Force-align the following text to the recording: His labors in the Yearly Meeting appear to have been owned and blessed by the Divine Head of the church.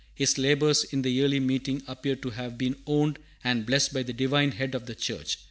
His 0.15 0.39
labors 0.39 0.83
in 0.83 1.03
the 1.03 1.11
Yearly 1.11 1.39
Meeting 1.39 1.83
appear 1.87 2.15
to 2.15 2.31
have 2.31 2.57
been 2.57 2.75
owned 2.87 3.19
and 3.43 3.67
blessed 3.67 3.93
by 3.93 4.01
the 4.01 4.13
Divine 4.13 4.49
Head 4.53 4.73
of 4.73 4.87
the 4.87 4.95
church. 4.95 5.37